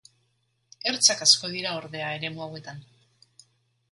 [0.91, 2.83] Ertzak asko dira, ordea, eremu hauetan.